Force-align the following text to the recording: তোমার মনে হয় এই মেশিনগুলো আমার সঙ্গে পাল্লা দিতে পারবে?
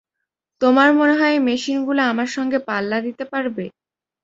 তোমার 0.61 0.89
মনে 0.93 1.13
হয় 1.19 1.33
এই 1.33 1.45
মেশিনগুলো 1.47 2.01
আমার 2.03 2.29
সঙ্গে 2.35 2.57
পাল্লা 2.67 2.97
দিতে 3.07 3.23
পারবে? 3.31 3.65